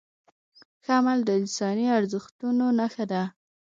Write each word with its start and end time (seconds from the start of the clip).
ښه 0.83 0.91
عمل 0.99 1.19
د 1.25 1.29
انساني 1.41 1.85
ارزښتونو 1.97 2.65
نښه 2.79 3.05
ده. 3.11 3.23